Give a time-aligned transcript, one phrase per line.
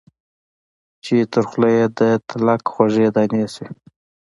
[1.03, 3.69] چي تر خوله یې د تلک خوږې دانې سوې